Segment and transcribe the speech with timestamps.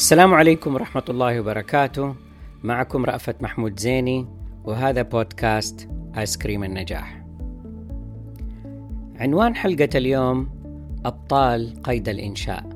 [0.00, 2.14] السلام عليكم ورحمة الله وبركاته.
[2.62, 4.26] معكم رأفت محمود زيني
[4.64, 5.88] وهذا بودكاست
[6.18, 7.24] آيس كريم النجاح.
[9.16, 10.48] عنوان حلقة اليوم
[11.04, 12.68] أبطال قيد الإنشاء.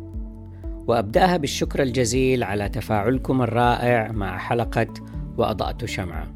[0.86, 4.94] وأبدأها بالشكر الجزيل على تفاعلكم الرائع مع حلقة
[5.36, 6.34] وأضأت شمعة.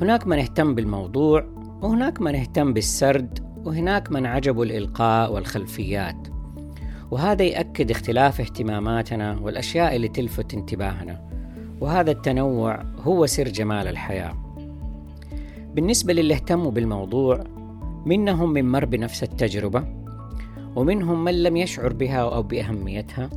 [0.00, 1.44] هناك من اهتم بالموضوع
[1.82, 6.31] وهناك من اهتم بالسرد وهناك من عجبه الإلقاء والخلفيات.
[7.12, 11.20] وهذا يأكد اختلاف اهتماماتنا والأشياء اللي تلفت انتباهنا.
[11.80, 14.34] وهذا التنوع هو سر جمال الحياة.
[15.74, 17.44] بالنسبة للي اهتموا بالموضوع
[18.06, 19.84] منهم من مر بنفس التجربة
[20.76, 23.30] ومنهم من لم يشعر بها أو بأهميتها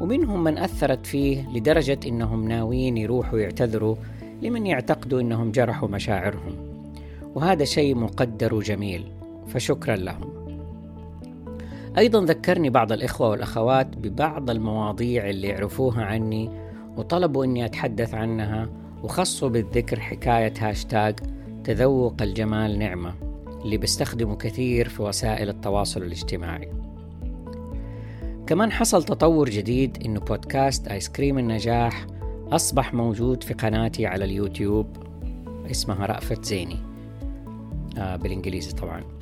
[0.00, 3.96] ومنهم من أثرت فيه لدرجة إنهم ناويين يروحوا يعتذروا
[4.42, 6.56] لمن يعتقدوا إنهم جرحوا مشاعرهم.
[7.34, 9.04] وهذا شيء مقدر وجميل
[9.48, 10.41] فشكرا لهم.
[11.98, 16.50] أيضا ذكرني بعض الإخوة والأخوات ببعض المواضيع اللي يعرفوها عني
[16.96, 18.68] وطلبوا أني أتحدث عنها
[19.02, 21.18] وخصوا بالذكر حكاية هاشتاج
[21.64, 23.14] تذوق الجمال نعمة
[23.64, 26.72] اللي بستخدمه كثير في وسائل التواصل الاجتماعي.
[28.46, 32.06] كمان حصل تطور جديد إنه بودكاست آيس كريم النجاح
[32.52, 34.86] أصبح موجود في قناتي على اليوتيوب
[35.70, 36.78] اسمها رأفت زيني.
[37.98, 39.21] آه بالإنجليزي طبعاً.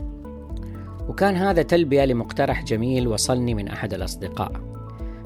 [1.11, 4.53] وكان هذا تلبية لمقترح جميل وصلني من أحد الأصدقاء.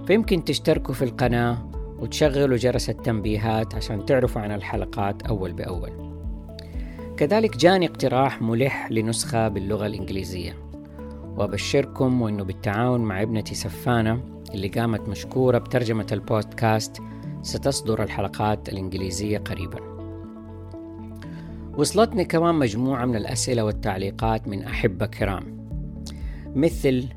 [0.07, 5.91] فيمكن تشتركوا في القناة وتشغلوا جرس التنبيهات عشان تعرفوا عن الحلقات أول بأول.
[7.17, 10.57] كذلك جاني اقتراح ملح لنسخة باللغة الإنجليزية.
[11.37, 14.21] وأبشركم وأنه بالتعاون مع ابنتي سفانة
[14.55, 17.03] اللي قامت مشكورة بترجمة البودكاست
[17.43, 19.81] ستصدر الحلقات الإنجليزية قريبا.
[21.77, 25.64] وصلتني كمان مجموعة من الأسئلة والتعليقات من أحبة كرام.
[26.55, 27.09] مثل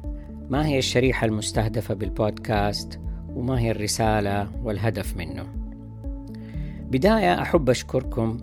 [0.50, 3.00] ما هي الشريحة المستهدفة بالبودكاست
[3.30, 5.46] وما هي الرسالة والهدف منه.
[6.92, 8.38] بداية أحب أشكركم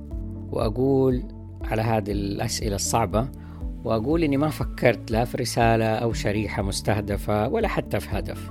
[0.53, 1.23] وأقول
[1.65, 3.29] على هذه الأسئلة الصعبة
[3.85, 8.51] وأقول إني ما فكرت لا في رسالة أو شريحة مستهدفة ولا حتى في هدف.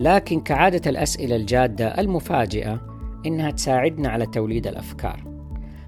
[0.00, 2.80] لكن كعادة الأسئلة الجادة المفاجئة
[3.26, 5.24] إنها تساعدنا على توليد الأفكار.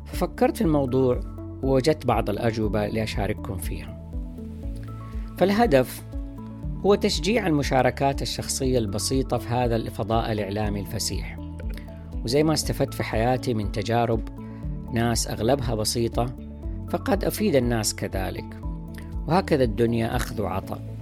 [0.05, 1.21] ففكرت في الموضوع
[1.63, 4.06] ووجدت بعض الأجوبة لأشارككم فيها.
[5.39, 6.03] فالهدف
[6.87, 11.39] هو تشجيع المشاركات الشخصية البسيطة في هذا الفضاء الإعلامي الفسيح.
[12.25, 14.21] وزي ما استفدت في حياتي من تجارب
[14.93, 16.27] ناس أغلبها بسيطة
[16.91, 18.61] فقد أفيد الناس كذلك.
[19.29, 20.97] وهكذا الدنيا أخذ وعطاء.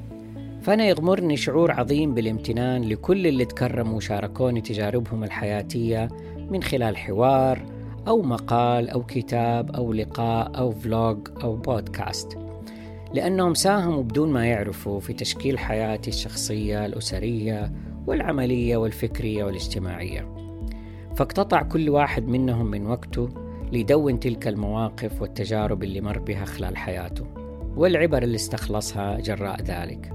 [0.62, 6.08] فأنا يغمرني شعور عظيم بالامتنان لكل اللي تكرموا وشاركوني تجاربهم الحياتية
[6.50, 7.62] من خلال حوار
[8.08, 12.43] أو مقال أو كتاب أو لقاء أو فلوج أو بودكاست.
[13.14, 17.72] لأنهم ساهموا بدون ما يعرفوا في تشكيل حياتي الشخصية الأسرية
[18.06, 20.34] والعملية والفكرية والاجتماعية.
[21.16, 23.28] فاقتطع كل واحد منهم من وقته
[23.72, 27.26] ليدون تلك المواقف والتجارب اللي مر بها خلال حياته
[27.76, 30.12] والعبر اللي استخلصها جراء ذلك.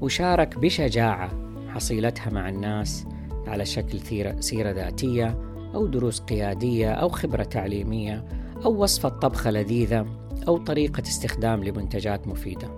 [0.00, 1.30] وشارك بشجاعة
[1.68, 3.06] حصيلتها مع الناس
[3.46, 4.00] على شكل
[4.40, 5.38] سيرة ذاتية
[5.74, 8.24] أو دروس قيادية أو خبرة تعليمية
[8.64, 10.23] أو وصفة طبخة لذيذة.
[10.48, 12.68] أو طريقة استخدام لمنتجات مفيدة.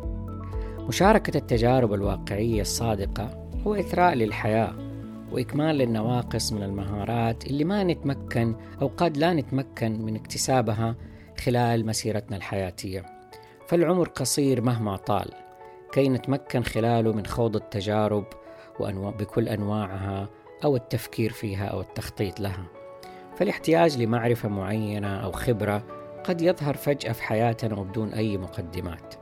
[0.88, 4.74] مشاركة التجارب الواقعية الصادقة هو إثراء للحياة
[5.32, 10.94] وإكمال للنواقص من المهارات اللي ما نتمكن أو قد لا نتمكن من اكتسابها
[11.44, 13.06] خلال مسيرتنا الحياتية.
[13.66, 15.28] فالعمر قصير مهما طال
[15.92, 18.24] كي نتمكن خلاله من خوض التجارب
[18.80, 20.28] وأنواع بكل أنواعها
[20.64, 22.66] أو التفكير فيها أو التخطيط لها.
[23.36, 25.82] فالاحتياج لمعرفة معينة أو خبرة
[26.28, 29.14] قد يظهر فجأة في حياتنا وبدون أي مقدمات.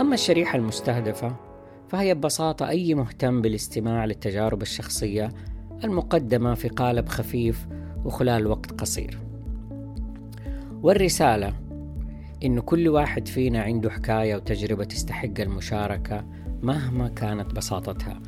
[0.00, 1.36] أما الشريحة المستهدفة
[1.88, 5.28] فهي ببساطة أي مهتم بالاستماع للتجارب الشخصية
[5.84, 7.66] المقدمة في قالب خفيف
[8.04, 9.18] وخلال وقت قصير.
[10.82, 11.52] والرسالة
[12.44, 16.24] إن كل واحد فينا عنده حكاية وتجربة تستحق المشاركة
[16.62, 18.20] مهما كانت بساطتها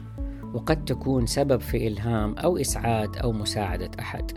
[0.55, 4.32] وقد تكون سبب في إلهام أو إسعاد أو مساعدة أحد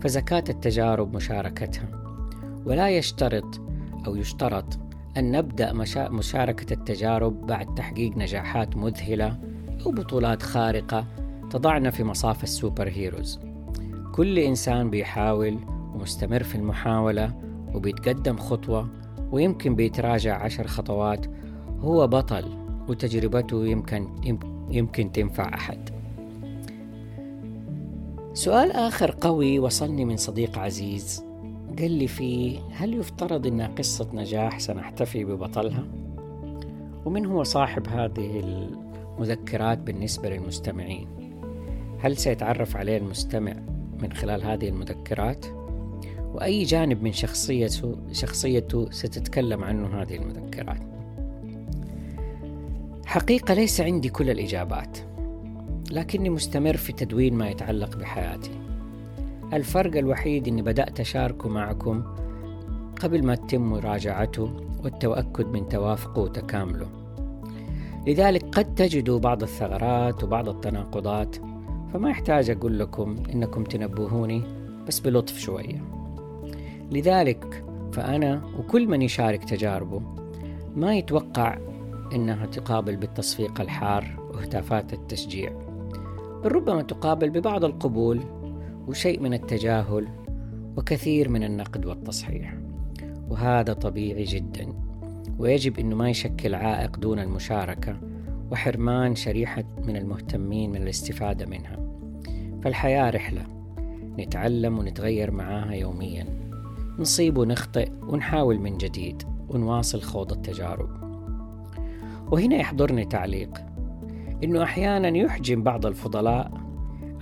[0.00, 1.88] فزكاة التجارب مشاركتها.
[2.66, 3.60] ولا يشترط
[4.06, 4.78] أو يشترط
[5.16, 5.72] أن نبدأ
[6.10, 9.38] مشاركة التجارب بعد تحقيق نجاحات مذهلة
[9.86, 11.06] أو بطولات خارقة
[11.50, 13.40] تضعنا في مصاف السوبر هيروز.
[14.12, 15.58] كل إنسان بيحاول
[15.94, 17.34] ومستمر في المحاولة
[17.74, 18.88] وبيتقدم خطوة
[19.32, 21.26] ويمكن بيتراجع عشر خطوات
[21.80, 22.61] هو بطل.
[22.88, 24.08] وتجربته يمكن
[24.70, 25.90] يمكن تنفع أحد.
[28.34, 31.24] سؤال آخر قوي وصلني من صديق عزيز
[31.78, 35.84] قال لي فيه هل يفترض انها قصة نجاح سنحتفي ببطلها؟
[37.04, 38.40] ومن هو صاحب هذه
[39.18, 41.08] المذكرات بالنسبة للمستمعين؟
[42.00, 43.54] هل سيتعرف عليه المستمع
[44.02, 45.46] من خلال هذه المذكرات؟
[46.34, 50.91] وأي جانب من شخصيته شخصيته ستتكلم عنه هذه المذكرات؟
[53.12, 54.98] حقيقة ليس عندي كل الإجابات
[55.90, 58.50] لكني مستمر في تدوين ما يتعلق بحياتي.
[59.52, 62.02] الفرق الوحيد أني بدأت أشاركه معكم
[63.00, 64.50] قبل ما تتم مراجعته
[64.84, 66.86] والتأكد من توافقه وتكامله.
[68.06, 71.36] لذلك قد تجدوا بعض الثغرات وبعض التناقضات
[71.92, 74.42] فما يحتاج أقول لكم إنكم تنبهوني
[74.88, 75.82] بس بلطف شوية.
[76.90, 80.02] لذلك فأنا وكل من يشارك تجاربه
[80.76, 81.58] ما يتوقع
[82.14, 85.52] إنها تقابل بالتصفيق الحار وهتافات التشجيع.
[86.44, 88.20] بل ربما تقابل ببعض القبول
[88.88, 90.08] وشيء من التجاهل
[90.76, 92.54] وكثير من النقد والتصحيح.
[93.30, 94.72] وهذا طبيعي جدا.
[95.38, 98.00] ويجب إنه ما يشكل عائق دون المشاركة
[98.50, 101.78] وحرمان شريحة من المهتمين من الاستفادة منها.
[102.62, 103.46] فالحياة رحلة.
[104.18, 106.26] نتعلم ونتغير معاها يوميا.
[106.98, 111.11] نصيب ونخطئ ونحاول من جديد ونواصل خوض التجارب.
[112.32, 113.50] وهنا يحضرني تعليق.
[114.44, 116.52] إنه أحيانا يحجم بعض الفضلاء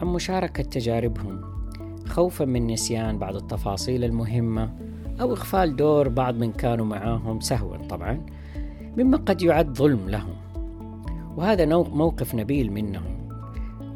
[0.01, 1.41] عن مشاركة تجاربهم
[2.07, 4.73] خوفا من نسيان بعض التفاصيل المهمة
[5.21, 8.27] أو إغفال دور بعض من كانوا معاهم سهوا طبعا
[8.97, 10.35] مما قد يعد ظلم لهم.
[11.37, 13.29] وهذا موقف نبيل منهم.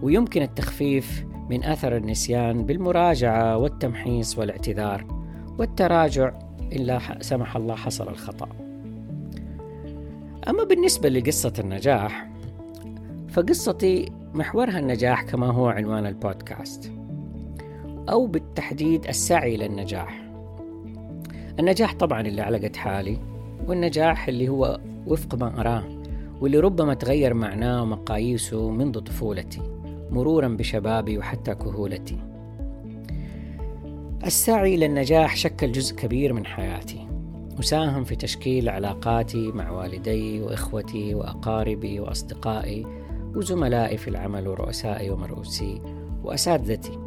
[0.03, 5.07] ويمكن التخفيف من أثر النسيان بالمراجعة والتمحيص والاعتذار
[5.59, 6.33] والتراجع
[6.73, 8.64] إن لا سمح الله حصل الخطأ.
[10.49, 12.29] أما بالنسبة لقصة النجاح
[13.29, 16.93] فقصتي محورها النجاح كما هو عنوان البودكاست
[18.09, 20.25] أو بالتحديد السعي للنجاح.
[21.59, 23.19] النجاح طبعا اللي على قد حالي
[23.67, 25.85] والنجاح اللي هو وفق ما أراه
[26.41, 29.63] واللي ربما تغير معناه ومقاييسه منذ طفولتي
[30.11, 32.19] مرورا بشبابي وحتى كهولتي.
[34.27, 37.14] السعي للنجاح شكل جزء كبير من حياتي.
[37.59, 42.87] وساهم في تشكيل علاقاتي مع والدي وإخوتي وأقاربي وأصدقائي
[43.35, 45.81] وزملائي في العمل ورؤسائي ومرؤوسي
[46.25, 46.99] وأساتذتي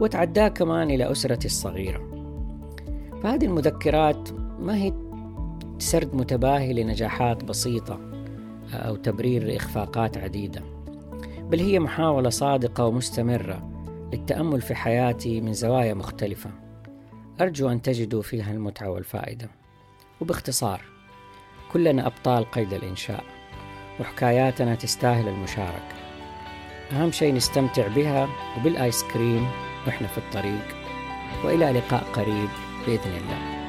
[0.00, 2.12] وتعداه كمان إلى أسرتي الصغيرة.
[3.22, 4.92] فهذه المذكرات ما هي
[5.78, 8.00] سرد متباهي لنجاحات بسيطة
[8.72, 10.62] أو تبرير لإخفاقات عديدة
[11.50, 13.70] بل هي محاولة صادقة ومستمرة
[14.12, 16.50] للتأمل في حياتي من زوايا مختلفة.
[17.40, 19.50] أرجو أن تجدوا فيها المتعة والفائدة.
[20.22, 20.80] وباختصار
[21.72, 23.24] كلنا أبطال قيد الإنشاء
[24.00, 25.94] وحكاياتنا تستاهل المشاركة.
[26.92, 29.48] أهم شيء نستمتع بها وبالآيس كريم
[29.86, 30.76] وإحنا في الطريق.
[31.44, 32.48] وإلى لقاء قريب
[32.86, 33.61] بإذن الله.